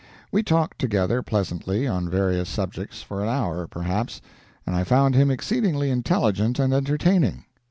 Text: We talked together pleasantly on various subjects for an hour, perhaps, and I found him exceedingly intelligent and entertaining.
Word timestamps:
We 0.31 0.41
talked 0.41 0.79
together 0.79 1.21
pleasantly 1.21 1.85
on 1.87 2.09
various 2.09 2.49
subjects 2.49 3.03
for 3.03 3.21
an 3.21 3.29
hour, 3.29 3.67
perhaps, 3.67 4.19
and 4.65 4.75
I 4.75 4.83
found 4.83 5.13
him 5.13 5.29
exceedingly 5.29 5.91
intelligent 5.91 6.57
and 6.57 6.73
entertaining. 6.73 7.45